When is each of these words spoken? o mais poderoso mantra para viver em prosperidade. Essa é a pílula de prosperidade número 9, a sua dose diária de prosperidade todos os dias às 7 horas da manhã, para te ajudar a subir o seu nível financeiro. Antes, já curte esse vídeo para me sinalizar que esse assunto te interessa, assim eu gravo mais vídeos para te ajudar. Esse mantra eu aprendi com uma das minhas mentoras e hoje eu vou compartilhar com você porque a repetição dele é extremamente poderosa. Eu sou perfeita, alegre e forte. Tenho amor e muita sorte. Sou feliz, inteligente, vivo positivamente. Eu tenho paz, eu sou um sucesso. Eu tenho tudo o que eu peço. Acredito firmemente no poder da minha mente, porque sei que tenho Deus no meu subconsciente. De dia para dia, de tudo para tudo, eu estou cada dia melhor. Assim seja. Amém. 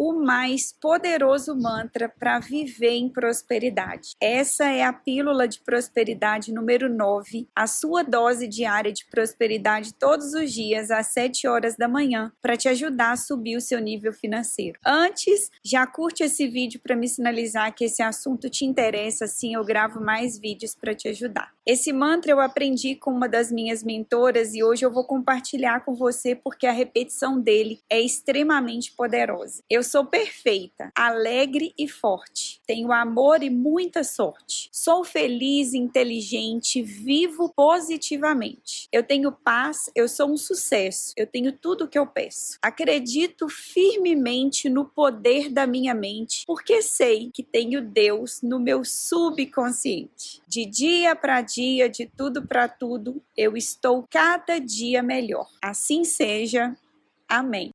o 0.00 0.14
mais 0.14 0.72
poderoso 0.80 1.54
mantra 1.54 2.08
para 2.08 2.38
viver 2.38 2.92
em 2.92 3.06
prosperidade. 3.06 4.16
Essa 4.18 4.64
é 4.64 4.82
a 4.82 4.94
pílula 4.94 5.46
de 5.46 5.60
prosperidade 5.60 6.54
número 6.54 6.88
9, 6.88 7.46
a 7.54 7.66
sua 7.66 8.02
dose 8.02 8.48
diária 8.48 8.90
de 8.90 9.04
prosperidade 9.10 9.92
todos 9.92 10.32
os 10.32 10.54
dias 10.54 10.90
às 10.90 11.08
7 11.08 11.46
horas 11.46 11.76
da 11.76 11.86
manhã, 11.86 12.32
para 12.40 12.56
te 12.56 12.66
ajudar 12.66 13.12
a 13.12 13.16
subir 13.18 13.58
o 13.58 13.60
seu 13.60 13.78
nível 13.78 14.10
financeiro. 14.10 14.80
Antes, 14.86 15.50
já 15.62 15.86
curte 15.86 16.22
esse 16.22 16.48
vídeo 16.48 16.80
para 16.82 16.96
me 16.96 17.06
sinalizar 17.06 17.74
que 17.74 17.84
esse 17.84 18.02
assunto 18.02 18.48
te 18.48 18.64
interessa, 18.64 19.26
assim 19.26 19.52
eu 19.52 19.62
gravo 19.66 20.00
mais 20.00 20.38
vídeos 20.38 20.74
para 20.74 20.94
te 20.94 21.08
ajudar. 21.08 21.52
Esse 21.70 21.92
mantra 21.92 22.32
eu 22.32 22.40
aprendi 22.40 22.96
com 22.96 23.12
uma 23.12 23.28
das 23.28 23.52
minhas 23.52 23.84
mentoras 23.84 24.54
e 24.56 24.60
hoje 24.60 24.84
eu 24.84 24.90
vou 24.90 25.04
compartilhar 25.04 25.84
com 25.84 25.94
você 25.94 26.34
porque 26.34 26.66
a 26.66 26.72
repetição 26.72 27.40
dele 27.40 27.80
é 27.88 28.00
extremamente 28.00 28.90
poderosa. 28.90 29.62
Eu 29.70 29.84
sou 29.84 30.04
perfeita, 30.04 30.90
alegre 30.96 31.72
e 31.78 31.86
forte. 31.86 32.60
Tenho 32.66 32.90
amor 32.90 33.44
e 33.44 33.50
muita 33.50 34.02
sorte. 34.02 34.68
Sou 34.72 35.04
feliz, 35.04 35.72
inteligente, 35.72 36.82
vivo 36.82 37.52
positivamente. 37.54 38.88
Eu 38.90 39.04
tenho 39.04 39.30
paz, 39.30 39.92
eu 39.94 40.08
sou 40.08 40.28
um 40.28 40.36
sucesso. 40.36 41.12
Eu 41.16 41.26
tenho 41.28 41.52
tudo 41.52 41.84
o 41.84 41.88
que 41.88 42.00
eu 42.00 42.06
peço. 42.06 42.58
Acredito 42.60 43.48
firmemente 43.48 44.68
no 44.68 44.86
poder 44.86 45.48
da 45.48 45.68
minha 45.68 45.94
mente, 45.94 46.42
porque 46.48 46.82
sei 46.82 47.30
que 47.32 47.44
tenho 47.44 47.80
Deus 47.80 48.40
no 48.42 48.58
meu 48.58 48.84
subconsciente. 48.84 50.42
De 50.48 50.66
dia 50.66 51.14
para 51.14 51.40
dia, 51.40 51.59
de 51.88 52.06
tudo 52.06 52.46
para 52.46 52.68
tudo, 52.68 53.22
eu 53.36 53.56
estou 53.56 54.06
cada 54.10 54.58
dia 54.58 55.02
melhor. 55.02 55.46
Assim 55.62 56.04
seja. 56.04 56.76
Amém. 57.28 57.68